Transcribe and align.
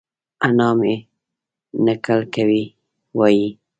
انا 0.45 0.69
مې؛ 0.79 0.93
نکل 1.85 2.19
کوي 2.35 2.63
وايي؛ 3.17 3.47